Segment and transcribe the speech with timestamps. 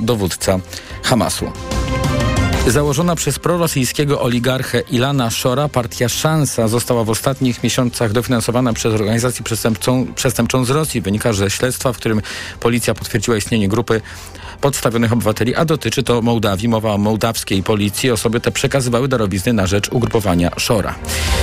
[0.00, 0.60] dowódca
[1.02, 1.73] Hamasu.
[2.68, 9.44] Założona przez prorosyjskiego oligarchę Ilana Szora, partia Szansa została w ostatnich miesiącach dofinansowana przez organizację
[9.44, 11.00] przestępczą, przestępczą z Rosji.
[11.00, 12.22] Wynika ze śledztwa, w którym
[12.60, 14.00] policja potwierdziła istnienie grupy
[14.60, 16.68] podstawionych obywateli, a dotyczy to Mołdawii.
[16.68, 18.10] Mowa o mołdawskiej policji.
[18.10, 20.94] Osoby te przekazywały darowizny na rzecz ugrupowania Szora.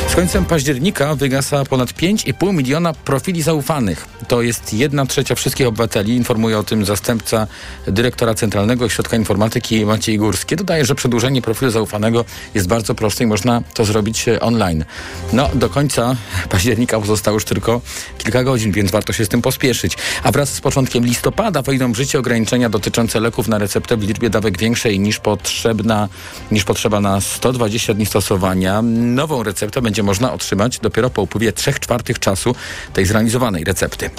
[0.07, 4.05] Z końcem października wygasa ponad 5,5 miliona profili zaufanych.
[4.27, 7.47] To jest jedna trzecia wszystkich obywateli, informuje o tym zastępca
[7.87, 10.55] dyrektora Centralnego Ośrodka Informatyki Maciej Górski.
[10.55, 14.85] Dodaje, że przedłużenie profilu zaufanego jest bardzo proste i można to zrobić e, online.
[15.33, 16.15] No, do końca
[16.49, 17.81] października pozostało już tylko
[18.17, 19.97] kilka godzin, więc warto się z tym pospieszyć.
[20.23, 24.29] A wraz z początkiem listopada wejdą w życie ograniczenia dotyczące leków na receptę w liczbie
[24.29, 26.09] dawek większej niż potrzebna,
[26.51, 28.81] niż potrzeba na 120 dni stosowania.
[28.81, 32.55] Nową receptę będzie można otrzymać dopiero po upływie 3 czwartych czasu
[32.93, 34.09] tej zrealizowanej recepty.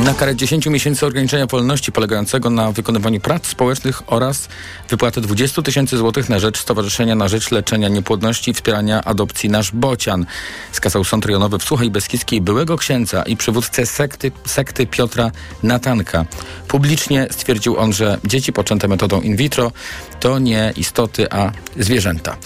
[0.00, 4.48] Na karę 10 miesięcy ograniczenia wolności polegającego na wykonywaniu prac społecznych oraz
[4.88, 9.72] wypłatę 20 tysięcy złotych na rzecz Stowarzyszenia na rzecz leczenia niepłodności i wspierania adopcji Nasz
[9.72, 10.26] Bocian.
[10.72, 15.30] Skazał sąd rejonowy w Suchej Beskidzkiej byłego księdza i przywódcę sekty, sekty Piotra
[15.62, 16.24] Natanka.
[16.68, 19.72] Publicznie stwierdził on, że dzieci poczęte metodą in vitro
[20.20, 22.36] to nie istoty, a zwierzęta.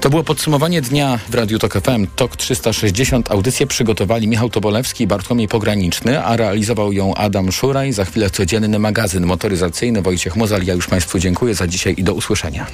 [0.00, 2.06] To było podsumowanie dnia w Radiu Tok FM.
[2.16, 7.92] TOK 360 audycję przygotowali Michał Tobolewski i Bartłomiej Pograniczny, a realizował ją Adam Szuraj.
[7.92, 10.02] Za chwilę codzienny magazyn motoryzacyjny.
[10.02, 10.62] Wojciech Mozal.
[10.62, 12.66] Ja już Państwu dziękuję za dzisiaj i do usłyszenia.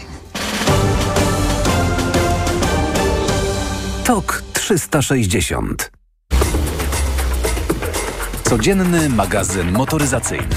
[4.04, 5.90] TOK 360
[8.44, 10.48] Codzienny magazyn motoryzacyjny.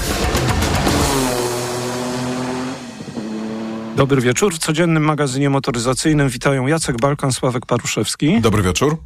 [3.96, 4.54] Dobry wieczór.
[4.54, 8.40] W codziennym magazynie motoryzacyjnym witają Jacek Balkan, Sławek Paruszewski.
[8.40, 8.96] Dobry wieczór.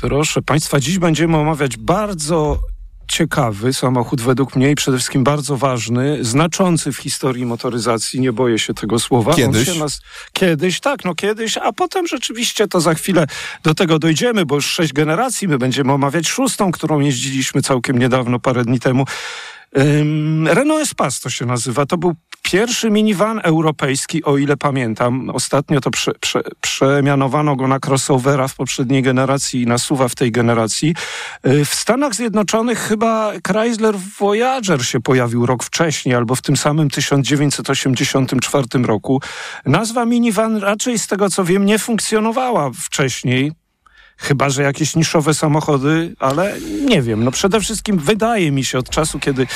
[0.00, 2.60] Proszę Państwa, dziś będziemy omawiać bardzo
[3.08, 8.58] ciekawy samochód, według mnie i przede wszystkim bardzo ważny, znaczący w historii motoryzacji, nie boję
[8.58, 9.34] się tego słowa.
[9.34, 9.78] Kiedyś?
[9.78, 10.00] Nas...
[10.32, 13.26] Kiedyś, tak, no kiedyś, a potem rzeczywiście to za chwilę
[13.62, 18.38] do tego dojdziemy, bo już sześć generacji, my będziemy omawiać szóstą, którą jeździliśmy całkiem niedawno,
[18.38, 19.04] parę dni temu.
[20.44, 21.86] Renault Espace to się nazywa.
[21.86, 22.14] To był
[22.50, 25.30] pierwszy minivan europejski, o ile pamiętam.
[25.30, 30.14] Ostatnio to prze, prze, przemianowano go na crossovera w poprzedniej generacji i na suwa w
[30.14, 30.94] tej generacji.
[31.46, 36.90] Y, w Stanach Zjednoczonych chyba Chrysler Voyager się pojawił rok wcześniej, albo w tym samym
[36.90, 39.20] 1984 roku.
[39.66, 43.52] Nazwa minivan raczej z tego co wiem nie funkcjonowała wcześniej.
[44.18, 47.24] Chyba, że jakieś niszowe samochody, ale nie wiem.
[47.24, 49.46] No przede wszystkim wydaje mi się od czasu, kiedy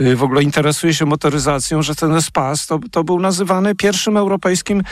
[0.00, 4.82] y, w ogóle interesuję się motoryzacją, że ten Spas to, to był nazywany pierwszym europejskim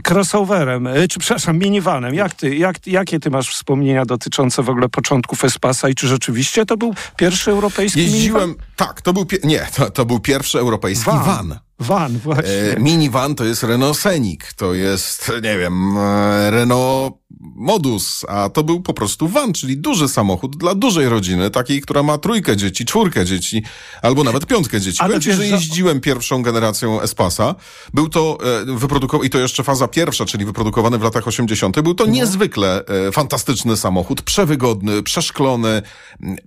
[0.00, 2.14] crossoverem, y, czy przepraszam, minivanem.
[2.14, 6.66] Jak ty, jak, jakie ty masz wspomnienia dotyczące w ogóle początków Espasa i czy rzeczywiście
[6.66, 8.66] to był pierwszy europejski Jeździłem, minivan?
[8.76, 11.24] tak, to był, nie, to, to był pierwszy europejski Van.
[11.24, 11.58] van.
[11.78, 12.52] Van, właśnie.
[12.52, 18.64] E, minivan to jest Renault Scenic, to jest, nie wiem, e, Renault Modus, a to
[18.64, 22.84] był po prostu van, czyli duży samochód dla dużej rodziny, takiej, która ma trójkę dzieci,
[22.84, 23.62] czwórkę dzieci,
[24.02, 24.98] albo nawet piątkę dzieci.
[25.00, 27.54] Ale Powiem ci, że jeździłem pierwszą generacją Espasa.
[27.94, 28.38] Był to
[28.70, 31.80] e, wyprodukowany, i to jeszcze faza pierwsza, czyli wyprodukowany w latach 80.
[31.80, 35.82] Był to niezwykle e, fantastyczny samochód, przewygodny, przeszklony,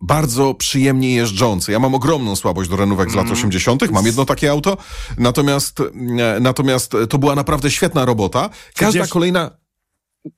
[0.02, 1.72] bardzo przyjemnie jeżdżący.
[1.72, 3.92] Ja mam ogromną słabość do renówek z lat 80.
[3.92, 4.78] Mam jedno takie auto,
[5.18, 8.50] natomiast, e, natomiast to była naprawdę świetna robota.
[8.76, 9.52] Każda wiesz- kolejna...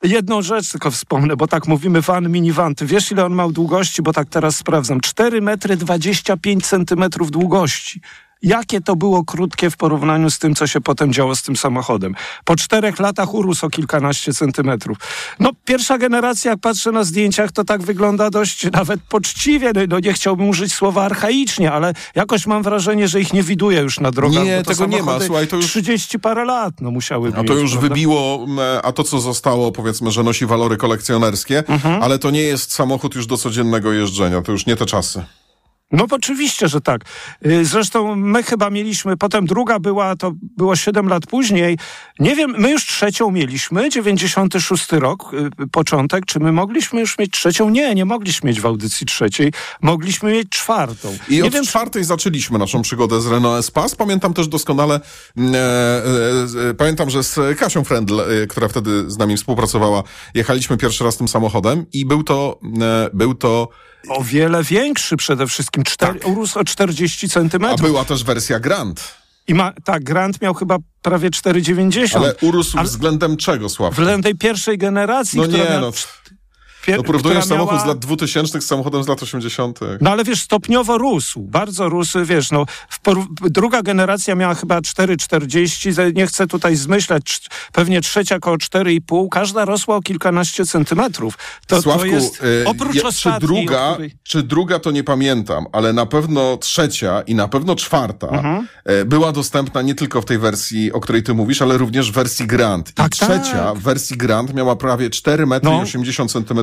[0.04, 2.76] Jedną rzecz tylko wspomnę, bo tak mówimy van, minivan.
[2.76, 4.02] Ty wiesz, ile on miał długości?
[4.02, 5.02] Bo tak teraz sprawdzam.
[5.02, 8.02] 4 metry 25 centymetrów długości.
[8.42, 12.16] Jakie to było krótkie w porównaniu z tym, co się potem działo z tym samochodem.
[12.46, 14.98] Po czterech latach urósł o kilkanaście centymetrów.
[15.40, 19.72] No, pierwsza generacja, jak patrzę na zdjęciach, to tak wygląda dość nawet poczciwie.
[19.76, 23.82] No, No, nie chciałbym użyć słowa archaicznie, ale jakoś mam wrażenie, że ich nie widuję
[23.82, 24.44] już na drogach.
[24.44, 25.20] Nie, tego nie ma.
[25.20, 29.04] Słuchaj, to już- 30 parę lat, no musiały A to już wybiło, m, a to
[29.04, 32.04] co zostało, powiedzmy, że nosi walory kolekcjonerskie, Mhm.
[32.04, 35.24] ale to nie jest samochód już do codziennego jeżdżenia, to już nie te czasy.
[35.92, 37.02] No oczywiście, że tak.
[37.46, 41.78] Y, Zresztą my chyba mieliśmy, potem druga była, to było 7 lat później.
[42.20, 46.26] Nie wiem, my już trzecią mieliśmy, 96 rok, y, początek.
[46.26, 47.70] Czy my mogliśmy już mieć trzecią?
[47.70, 49.54] Nie, nie mogliśmy mieć w audycji trzeciej.
[49.82, 51.18] Mogliśmy mieć czwartą.
[51.30, 53.96] I nie od wiem, czwartej zaczęliśmy naszą przygodę z Renault Espace.
[53.96, 54.96] Pamiętam też doskonale,
[55.38, 60.04] e, e, e, pamiętam, że z Kasią Frendl, e, która wtedy z nami współpracowała,
[60.34, 63.70] jechaliśmy pierwszy raz tym samochodem i był to, e, był to,
[64.10, 65.84] o wiele większy przede wszystkim.
[65.84, 67.82] Cztery, Urósł o 40 a centymetrów.
[67.82, 69.14] była też wersja Grand.
[69.48, 72.16] I ma, tak, Grant miał chyba prawie 4,90.
[72.18, 73.96] Ale urósł Ale- względem czego, Sławku?
[73.96, 75.92] Względem tej pierwszej generacji, No która nie, miała no.
[76.88, 79.80] No samochód miała- z lat 2000 z samochodem z lat 80.
[80.02, 82.66] No ale wiesz, stopniowo rósł, bardzo rósł, wiesz, no,
[83.04, 87.42] por- druga generacja miała chyba 4,40, ze- nie chcę tutaj zmyślać,
[87.72, 91.38] pewnie trzecia koło 4,5, każda rosła o kilkanaście centymetrów.
[91.68, 95.66] To, Sławku, to jest, y, oprócz ja- czy druga, której- czy druga to nie pamiętam,
[95.72, 98.68] ale na pewno trzecia i na pewno czwarta Mhm.
[98.86, 102.14] e, była dostępna nie tylko w tej wersji, o której ty mówisz, ale również w
[102.16, 102.92] wersji Grand.
[102.94, 103.76] Tak, I trzecia tak.
[103.78, 105.80] w wersji Grand miała prawie 4 metry No.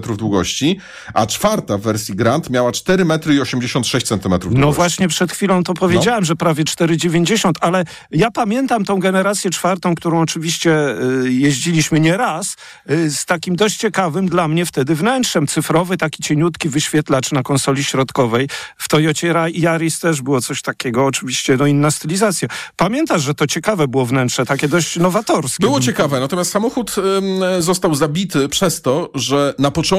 [0.06, 0.78] I 80 centymetrów długości,
[1.14, 4.76] a czwarta w wersji Grand miała 4 metry i 86 centymetrów No długości.
[4.76, 10.20] właśnie przed chwilą to powiedziałem, że prawie 4,90, ale ja pamiętam tą generację czwartą, którą
[10.20, 10.94] oczywiście
[11.24, 12.56] y, jeździliśmy nie raz,
[12.90, 15.46] y, z takim dość ciekawym dla mnie wtedy wnętrzem.
[15.46, 18.48] Cyfrowy, taki cieniutki wyświetlacz na konsoli środkowej.
[18.78, 22.48] W Toyocie Yaris też było coś takiego, oczywiście no inna stylizacja.
[22.76, 25.60] Pamiętasz, że to ciekawe było wnętrze, takie dość nowatorskie.
[25.66, 29.95] Było ciekawe, natomiast samochód em, został zabity przez to, że na początku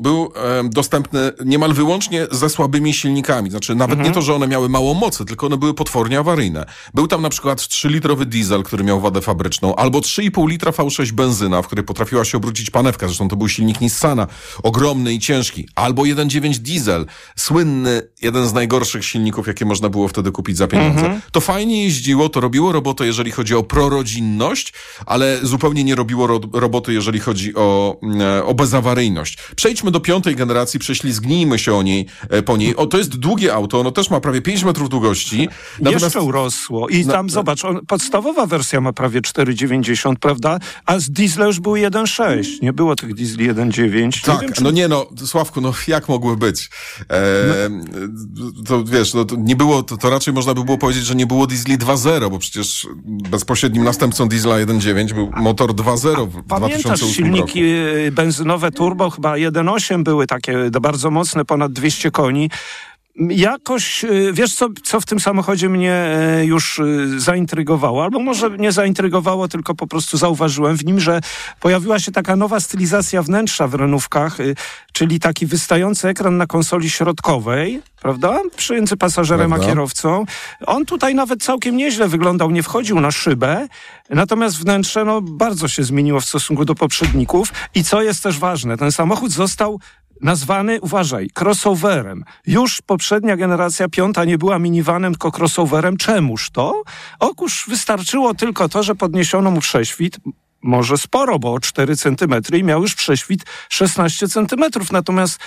[0.00, 3.50] był em, dostępny niemal wyłącznie ze słabymi silnikami.
[3.50, 6.66] Znaczy nawet nie to, że one miały mało mocy, tylko one były potwornie awaryjne.
[6.94, 11.62] Był tam na przykład 3-litrowy diesel, który miał wadę fabryczną, albo 3,5 litra V6 benzyna,
[11.62, 13.06] w której potrafiła się obrócić panewka.
[13.06, 14.26] Zresztą to był silnik Nissana,
[14.62, 15.68] ogromny i ciężki.
[15.74, 17.06] Albo 1.9 diesel,
[17.36, 21.20] słynny, jeden z najgorszych silników, jakie można było wtedy kupić za pieniądze.
[21.32, 24.72] To fajnie jeździło, to robiło robotę, jeżeli chodzi o prorodzinność,
[25.06, 29.35] ale zupełnie nie robiło ro roboty, jeżeli chodzi o, mm, o bezawaryjność.
[29.56, 32.76] Przejdźmy do piątej generacji, prześlizgnijmy się o niej, e, po niej.
[32.76, 35.48] O, to jest długie auto, ono też ma prawie 5 metrów długości.
[35.90, 36.88] Jeszcze urosło.
[36.88, 37.32] I No, tam, no.
[37.32, 40.58] zobacz, on, podstawowa wersja ma prawie 4,90, prawda?
[40.86, 42.44] A z diesla już był 1,6.
[42.62, 44.24] Nie było tych diesli 1,9.
[44.24, 46.70] Tak, nie wiem, czy no nie no, Sławku, no jak mogły być?
[47.10, 47.70] E,
[48.66, 51.26] To wiesz, no, to nie było, to, to raczej można by było powiedzieć, że nie
[51.26, 52.86] było diesli 2.0, bo przecież
[53.30, 57.58] bezpośrednim następcą diesla 1.9 był motor 2.0 w Pamiętasz 2008 silniki roku.
[58.06, 62.50] y, benzynowe turbo, chyba 1.8 były takie bardzo mocne, ponad 200 koni.
[63.18, 68.50] Jakoś, y, wiesz co, co w tym samochodzie mnie y, już y, zaintrygowało, albo może
[68.50, 71.20] nie zaintrygowało, tylko po prostu zauważyłem w nim, że
[71.60, 74.36] pojawiła się taka nowa stylizacja wnętrza w renówkach,
[74.92, 78.40] czyli taki wystający ekran na konsoli środkowej, prawda?
[78.70, 79.66] Między pasażerem Prawda.
[79.66, 80.24] a kierowcą.
[80.66, 83.68] On tutaj nawet całkiem nieźle wyglądał, nie wchodził na szybę,
[84.10, 88.76] natomiast wnętrze no, bardzo się zmieniło w stosunku do poprzedników i co jest też ważne,
[88.76, 89.80] ten samochód został
[90.20, 92.24] nazwany, uważaj, crossoverem.
[92.46, 95.96] Już poprzednia generacja piąta nie była minivanem, tylko crossoverem.
[95.96, 96.82] Czemuż to?
[97.20, 100.18] Otóż wystarczyło tylko to, że podniesiono mu prześwit,
[100.66, 104.92] może sporo, bo o 4 centymetry i miał już prześwit 16 centymetrów.
[104.92, 105.38] Natomiast,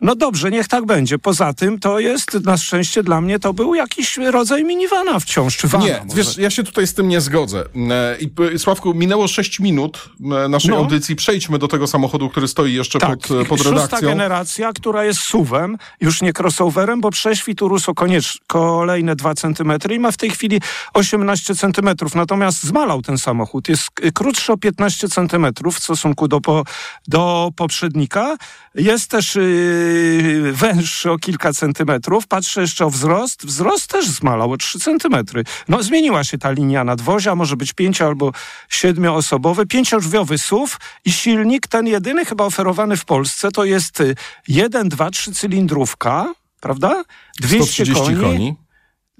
[0.00, 1.18] no dobrze, niech tak będzie.
[1.18, 5.68] Poza tym to jest, na szczęście dla mnie, to był jakiś rodzaj minivana wciąż, czy
[5.68, 6.16] vana Nie, może.
[6.16, 7.64] wiesz, ja się tutaj z tym nie zgodzę.
[7.90, 10.08] E, I p- Sławku, minęło 6 minut
[10.44, 10.76] e, naszej No.
[10.76, 11.16] audycji.
[11.16, 14.08] Przejdźmy do tego samochodu, który stoi jeszcze Tak, pod, e, pod szósta redakcją.
[14.08, 19.98] generacja, która jest suwem, już nie crossoverem, bo prześwit urósł koniecz, kolejne 2 cm i
[19.98, 20.60] ma w tej chwili
[20.94, 21.88] 18 cm.
[22.14, 23.68] Natomiast zmalał ten samochód.
[23.68, 26.64] Jest krótszy o 15 cm w stosunku do, po,
[27.08, 28.36] do poprzednika.
[28.74, 32.26] Jest też yy, węższy o kilka centymetrów.
[32.26, 33.46] Patrzę jeszcze o wzrost.
[33.46, 35.44] Wzrost też zmalał o 3 centymetry.
[35.68, 38.32] No zmieniła się ta linia nadwozia, może być pięcio albo
[38.68, 39.66] siedmioosobowy.
[39.66, 44.14] Pięciodrzwiowy SUV i silnik, ten jedyny chyba oferowany w Polsce, to jest y,
[44.48, 47.04] 1, 2, 3 cylindrówka, prawda?
[47.40, 48.20] 200 130 koni.
[48.20, 48.65] koni.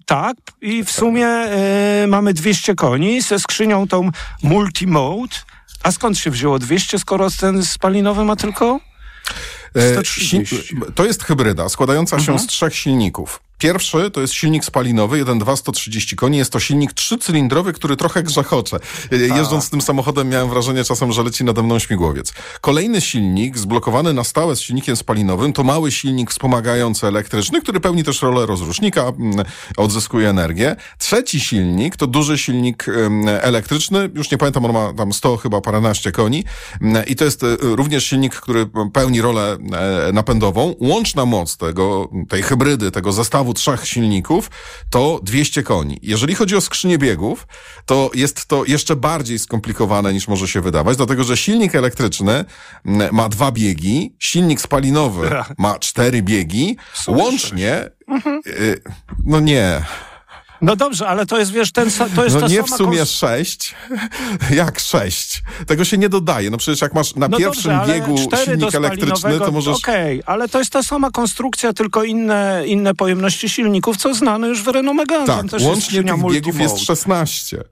[0.07, 4.11] Tak, i w sumie e, mamy 200 koni ze skrzynią tą
[4.43, 5.37] multimode.
[5.83, 8.81] A skąd się wzięło 200, skoro ten spalinowy ma tylko?
[9.75, 10.57] E, 130.
[10.57, 13.41] si- To jest hybryda składająca się z trzech silników.
[13.59, 16.39] Pierwszy to jest silnik spalinowy, 1.2 130 koni.
[16.39, 18.77] Jest to silnik trzycylindrowy, który trochę grzechocze.
[19.13, 22.33] E, Jeżdżąc tym samochodem miałem wrażenie czasem, że leci nade mną śmigłowiec.
[22.61, 28.05] Kolejny silnik, zblokowany na stałe z silnikiem spalinowym, to mały silnik wspomagający elektryczny, który pełni
[28.05, 29.47] też rolę rozrusznika, mm,
[29.77, 30.77] odzyskuje energię.
[30.99, 35.61] Trzeci silnik to duży silnik em, elektryczny, już nie pamiętam, on ma tam 100 chyba
[35.61, 36.45] paręnaście koni
[36.81, 39.57] Mm, i to jest e, również silnik, który pełni rolę
[40.09, 40.75] e, napędową.
[40.81, 43.13] Łączna moc tego, tej hybrydy, tego
[43.47, 44.51] zestawu trzech silników
[44.91, 45.99] to 200 koni.
[46.03, 47.47] Jeżeli chodzi o skrzynię biegów,
[47.87, 52.45] to jest to jeszcze bardziej skomplikowane niż może się wydawać, dlatego że silnik elektryczny
[52.85, 56.77] mm, ma dwa biegi, silnik spalinowy ma cztery biegi,
[57.09, 57.91] łącznie,
[58.47, 58.83] y,
[59.25, 59.83] no nie,
[60.63, 63.75] No dobrze, ale to jest, wiesz, ten, to jest No nie w sumie kons- sześć.
[64.51, 65.43] Jak sześć?
[65.67, 66.51] Tego się nie dodaje.
[66.51, 69.77] No przecież jak masz na No pierwszym dobrze, biegu silnik elektryczny, to możesz...
[69.77, 74.63] Okej, ale to jest ta sama konstrukcja, tylko inne, inne pojemności silników, co znane już
[74.63, 75.27] w Renault Megane.
[75.27, 76.79] Tak, też łącznie tych biegów jest multimode.
[76.79, 77.65] 16.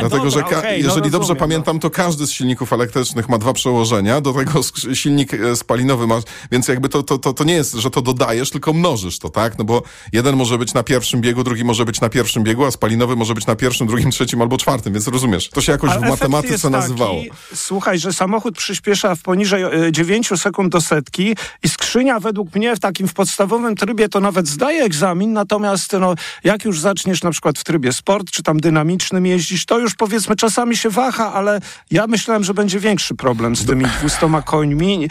[0.00, 3.28] Dlatego, że dobra, ka- okej, no jeżeli dobrze rozumiem, pamiętam, to każdy z silników elektrycznych
[3.28, 4.60] ma dwa przełożenia, do tego
[4.94, 8.50] silnik e, spalinowy masz, więc jakby to, to, to, to nie jest, że to dodajesz,
[8.50, 9.58] tylko mnożysz to, tak?
[9.58, 12.70] No bo jeden może być na pierwszym biegu, drugi może być na pierwszym biegu, a
[12.70, 16.06] spalinowy może być na pierwszym, drugim, trzecim albo czwartym, więc rozumiesz, to się jakoś Ale
[16.06, 17.22] w matematyce nazywało.
[17.54, 22.76] Słuchaj, że samochód przyspiesza w poniżej e, 9 sekund do setki i skrzynia według mnie
[22.76, 27.30] w takim w podstawowym trybie to nawet zdaje egzamin, natomiast no, jak już zaczniesz na
[27.30, 31.60] przykład w trybie sport, czy tam dynamicznym jeździć, to już powiedzmy czasami się waha, ale
[31.90, 35.08] ja myślałem, że będzie większy problem z tymi 200 końmi.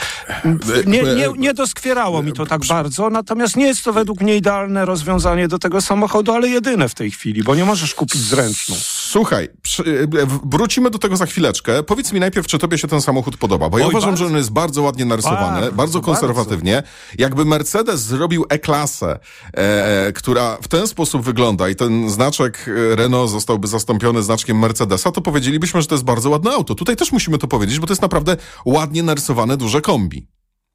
[0.85, 4.85] Nie, nie, nie doskwierało mi to tak bardzo, natomiast nie jest to według mnie idealne
[4.85, 8.75] rozwiązanie do tego samochodu, ale jedyne w tej chwili, bo nie możesz kupić zręczną.
[8.85, 11.83] Słuchaj, przy, e, wrócimy do tego za chwileczkę.
[11.83, 14.25] Powiedz mi najpierw, czy tobie się ten samochód podoba, bo ja Oj, uważam, bardzo.
[14.25, 16.83] że on jest bardzo ładnie narysowany, bardzo, Bardzo, konserwatywnie.
[17.17, 19.19] Jakby Mercedes zrobił E-klasę,
[19.53, 25.11] e, która w ten sposób wygląda i ten znaczek e, Renault zostałby zastąpiony znaczkiem Mercedesa,
[25.11, 26.75] to powiedzielibyśmy, że to jest bardzo ładne auto.
[26.75, 30.27] Tutaj też musimy to powiedzieć, bo to jest naprawdę ładnie narysowane duże kombi.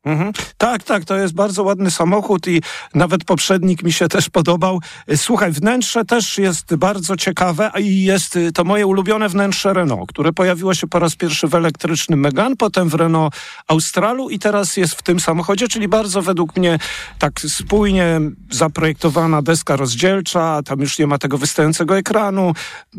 [0.05, 0.33] Mhm.
[0.59, 2.63] Tak, tak, to jest bardzo ładny samochód i
[2.95, 4.81] nawet poprzednik mi się też podobał.
[5.11, 10.09] Y, Słuchaj, wnętrze też jest bardzo ciekawe i jest y, to moje ulubione wnętrze Renault,
[10.09, 13.35] które pojawiło się po raz pierwszy w elektrycznym Megane, potem w Renault
[13.69, 16.79] Australu i teraz jest w tym samochodzie, czyli bardzo według mnie
[17.19, 22.53] tak spójnie zaprojektowana deska rozdzielcza, tam już nie ma tego wystającego ekranu.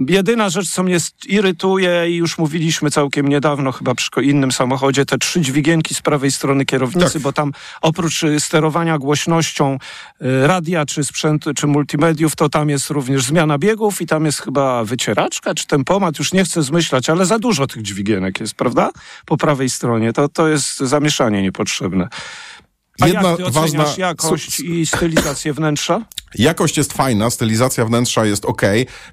[0.08, 5.18] Jedyna rzecz, co mnie irytuje i już mówiliśmy całkiem niedawno chyba przy innym samochodzie, te
[5.18, 7.22] trzy dźwigienki z prawej strony kierownicy, Tak.
[7.22, 9.78] bo tam oprócz y, sterowania głośnością
[10.22, 14.42] y, radia czy sprzętu, czy multimediów, to tam jest również zmiana biegów i tam jest
[14.42, 18.90] chyba wycieraczka czy tempomat, już nie chcę zmyślać, ale za dużo tych dźwigienek jest, prawda?
[19.26, 20.14] Po prawej stronie.
[20.14, 22.08] To, to jest zamieszanie niepotrzebne.
[23.02, 26.06] A Jedna jak ty ważna- jakość i stylizację wnętrza?
[26.36, 28.62] Jakość jest fajna, stylizacja wnętrza jest ok.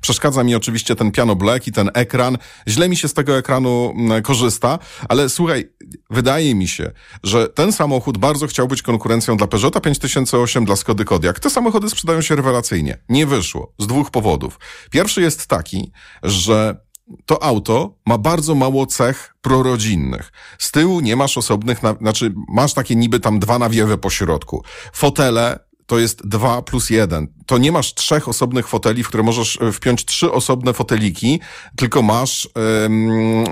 [0.00, 2.38] Przeszkadza mi oczywiście ten piano black i ten ekran.
[2.68, 5.72] Źle mi się z tego ekranu mm, korzysta, ale słuchaj,
[6.10, 6.90] wydaje mi się,
[7.22, 11.40] że ten samochód bardzo chciał być konkurencją dla Peugeota 5008, dla Skody Kodiaq.
[11.40, 12.98] Te samochody sprzedają się rewelacyjnie.
[13.08, 13.72] Nie wyszło.
[13.78, 14.58] Z dwóch powodów.
[14.90, 16.80] Pierwszy jest taki, że
[17.26, 20.32] to auto ma bardzo mało cech prorodzinnych.
[20.58, 24.64] Z tyłu nie masz osobnych, na, znaczy masz takie niby tam dwa nawiewy po środku.
[24.92, 27.26] Fotele to jest dwa plus jeden.
[27.46, 31.40] To nie masz trzech osobnych foteli, w które możesz e, wpiąć trzy osobne foteliki,
[31.76, 32.48] tylko masz
[32.84, 33.44] em,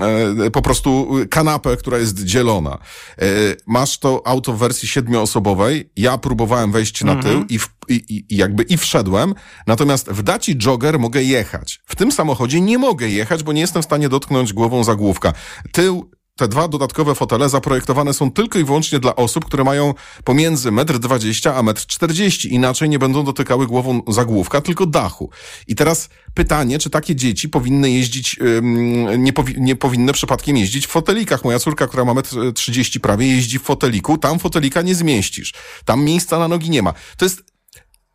[0.45, 2.77] e, po prostu kanapę, która jest dzielona.
[3.17, 3.25] E,
[3.67, 5.89] masz to auto w wersji siedmioosobowej.
[5.97, 9.33] Ja próbowałem wejść na tył i, w, i- i jakby i wszedłem,
[9.67, 11.79] natomiast w Daci Jogger mogę jechać.
[11.85, 15.33] W tym samochodzie nie mogę jechać, bo nie jestem w stanie dotknąć głową zagłówka.
[15.71, 19.93] Tył te dwa dodatkowe fotele zaprojektowane są tylko i wyłącznie dla osób, które mają
[20.23, 22.51] pomiędzy 1,20 m a 1,40 m.
[22.51, 25.29] Inaczej nie będą dotykały głową zagłówka, tylko dachu.
[25.67, 28.39] I teraz pytanie, czy takie dzieci powinny jeździć,
[29.17, 31.43] nie, powi- nie powinny przypadkiem jeździć w fotelikach.
[31.43, 34.17] Moja córka, która ma 1,30 m prawie, jeździ w foteliku.
[34.17, 35.53] Tam fotelika nie zmieścisz.
[35.85, 36.93] Tam miejsca na nogi nie ma.
[37.17, 37.48] To jest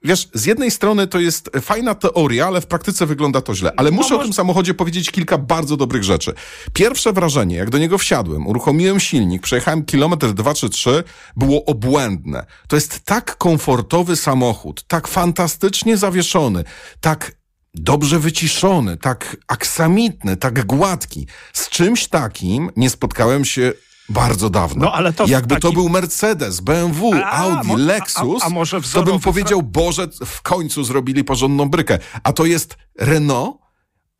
[0.05, 3.73] Wiesz, z jednej strony to jest fajna teoria, ale w praktyce wygląda to źle.
[3.77, 6.35] Ale muszę o tym samochodzie powiedzieć kilka bardzo dobrych rzeczy.
[6.73, 11.05] Pierwsze wrażenie, jak do niego wsiadłem, uruchomiłem silnik, przejechałem kilometr, dwa czy trzy,
[11.37, 12.47] było obłędne.
[12.69, 16.65] To jest tak komfortowy samochód, tak fantastycznie zawieszony,
[17.01, 17.33] tak
[17.75, 21.27] dobrze wyciszony, tak aksamitny, tak gładki.
[21.53, 23.73] Z czymś takim nie spotkałem się
[24.09, 24.85] bardzo dawno.
[24.85, 28.51] No, ale to Jakby to taki- był Mercedes, BMW, A, Audi, a- Lexus, a
[28.93, 31.99] to bym powiedział, Boże, w końcu zrobili porządną brykę.
[32.23, 33.57] A to jest Renault,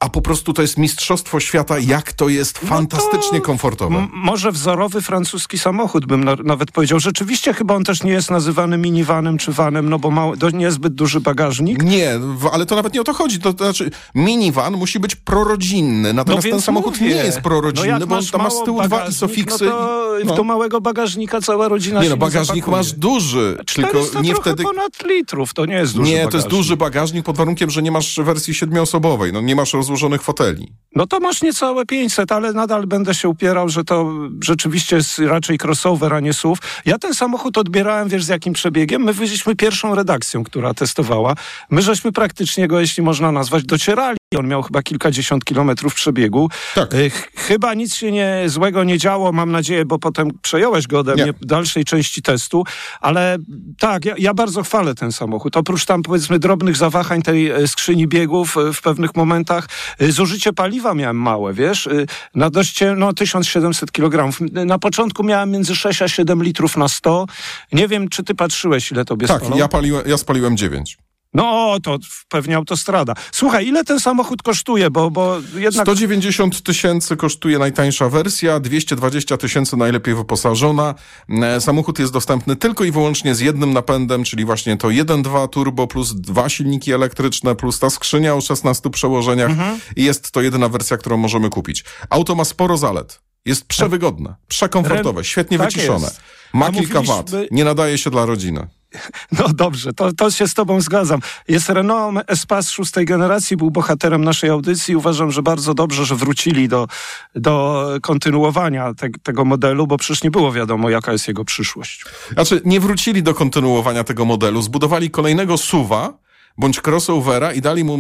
[0.01, 3.97] a po prostu to jest mistrzostwo świata, jak to jest fantastycznie komfortowe.
[3.99, 7.01] M- może wzorowy francuski samochód, bym na, nawet powiedział.
[7.01, 11.21] Rzeczywiście chyba on też nie jest nazywany minivanem czy vanem, no bo do, niezbyt duży
[11.21, 11.83] bagażnik.
[11.83, 12.11] Nie,
[12.53, 13.39] ale to nawet nie o to chodzi.
[13.39, 17.15] To, to znaczy, minivan musi być prorodzinny, natomiast ten No więc samochód mówię.
[17.15, 19.65] nie jest prorodzinny, no bo on masz tam ma z tyłu dwa bagażnik, isofiksy.
[19.65, 20.35] No to i- no.
[20.35, 24.63] do małego bagażnika cała rodzina Nie no, bagażnik masz duży, 400 tylko nie wtedy...
[24.63, 26.31] ponad litrów, to nie jest duży Nie, bagażnik.
[26.33, 30.23] to jest duży bagażnik pod warunkiem, że nie masz wersji siedmioosobowej, no nie masz rozłożonych
[30.23, 30.73] foteli.
[30.97, 34.13] No to masz niecałe 500, ale nadal będę się upierał, że to
[34.45, 36.61] rzeczywiście jest raczej crossover, a nie SUV.
[36.85, 39.03] Ja ten samochód odbierałem, wiesz z jakim przebiegiem?
[39.03, 41.35] My byliśmy pierwszą redakcją, która testowała.
[41.71, 44.17] My żeśmy praktycznie go, jeśli można nazwać, docierali.
[44.37, 46.49] On miał chyba kilkadziesiąt kilometrów przebiegu.
[46.75, 46.91] Tak.
[46.95, 51.15] Ch- Chyba nic się nie, złego nie działo, mam nadzieję, bo potem przejąłeś go ode
[51.15, 51.23] Nie.
[51.23, 52.65] mnie w dalszej części testu,
[53.01, 53.37] ale
[53.79, 55.57] tak, ja, ja bardzo chwalę ten samochód.
[55.57, 60.53] Oprócz tam powiedzmy drobnych zawahań tej e, skrzyni biegów e, w pewnych momentach, e, zużycie
[60.53, 61.91] paliwa miałem małe, wiesz, e,
[62.35, 64.39] na dość, no 1700 kg.
[64.67, 67.27] Na początku miałem między 6 a 7 litrów na 100.
[67.73, 69.57] Nie wiem, czy ty patrzyłeś, ile tobie Tak, spalą?
[69.57, 70.97] ja, paliłem, ja spaliłem 9.
[71.35, 71.99] No, to
[72.29, 73.15] pewnie autostrada.
[73.33, 75.87] Słuchaj, ile ten samochód kosztuje, bo, bo jednak...
[75.87, 80.95] 190 tysięcy kosztuje najtańsza wersja, 220 tysięcy najlepiej wyposażona.
[81.29, 85.87] E, Samochód jest dostępny tylko i wyłącznie z jednym napędem, czyli właśnie to 1.2 turbo
[85.87, 89.51] plus dwa silniki elektryczne plus ta skrzynia o 16 przełożeniach.
[89.97, 91.85] I jest to jedyna wersja, którą możemy kupić.
[92.11, 93.21] Auto ma sporo zalet.
[93.45, 96.05] Jest przewygodne, przekomfortowe, świetnie tak wyciszone.
[96.05, 96.21] jest.
[96.53, 97.31] Ma kilka wad.
[97.51, 98.67] Nie nadaje się dla rodziny.
[99.39, 101.21] No dobrze, to, to się z tobą zgadzam.
[101.49, 104.97] Jest Renault Espace szóstej generacji, był bohaterem naszej audycji.
[104.97, 106.89] Uważam, że bardzo dobrze, że wrócili do,
[107.35, 112.05] do kontynuowania te, tego modelu, bo przecież nie było wiadomo, jaka jest jego przyszłość.
[112.33, 116.19] Znaczy, nie wrócili do kontynuowania tego modelu, zbudowali kolejnego suwa
[116.59, 117.99] bądź crossovera i dali mu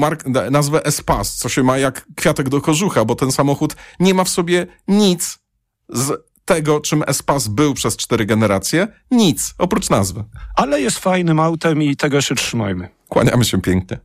[0.50, 4.28] nazwę Espas, co się ma jak kwiatek do kożucha, bo ten samochód nie ma w
[4.28, 5.38] sobie nic
[5.88, 8.88] z tego, czym Espas był przez cztery generacje.
[9.10, 10.24] Nic, oprócz nazwy.
[10.56, 12.88] Ale jest fajnym autem i tego się trzymajmy.
[13.08, 13.98] Kłaniamy się pięknie.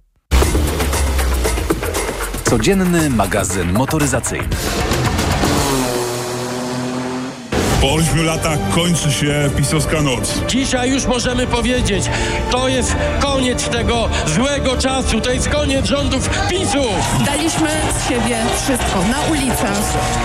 [2.43, 4.55] Codzienny magazyn motoryzacyjny.
[7.82, 10.34] Po ośmiu latach kończy się pisowska noc.
[10.48, 12.04] Dzisiaj już możemy powiedzieć,
[12.52, 16.84] to jest koniec tego złego czasu, to jest koniec rządów PiSu.
[17.26, 17.70] Daliśmy
[18.00, 19.78] z siebie wszystko na ulicach,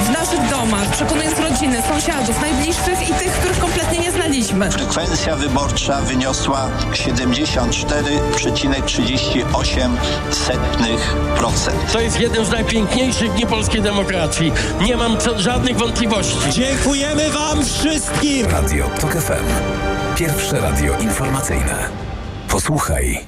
[0.05, 4.71] w naszych domach, przekonując rodziny, sąsiadów, najbliższych i tych, których kompletnie nie znaliśmy.
[4.71, 9.89] Frekwencja wyborcza wyniosła 74,38%.
[11.93, 14.53] To jest jeden z najpiękniejszych dni polskiej demokracji.
[14.81, 16.37] Nie mam co, żadnych wątpliwości.
[16.51, 18.47] Dziękujemy Wam wszystkim!
[18.47, 19.45] Radio TOK FM.
[20.17, 21.89] Pierwsze radio informacyjne.
[22.49, 23.19] Posłuchaj,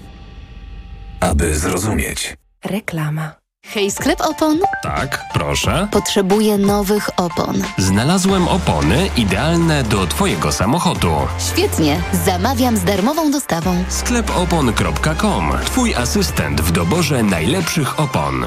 [1.21, 2.37] aby zrozumieć.
[2.65, 3.33] Reklama.
[3.67, 4.59] Hej, sklep opon?
[4.83, 5.89] Tak, proszę.
[5.91, 7.63] Potrzebuję nowych opon.
[7.79, 11.13] Znalazłem opony idealne do Twojego samochodu.
[11.53, 13.85] Świetnie, zamawiam z darmową dostawą.
[13.89, 15.53] sklepopon.com.
[15.65, 18.47] Twój asystent w doborze najlepszych opon.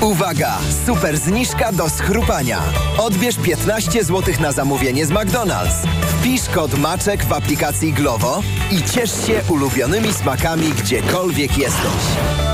[0.00, 0.58] Uwaga!
[0.86, 2.62] Super zniżka do schrupania.
[2.98, 5.86] Odbierz 15 zł na zamówienie z McDonald's.
[6.06, 12.53] Wpisz kod MACZEK w aplikacji Glovo i ciesz się ulubionymi smakami gdziekolwiek jesteś.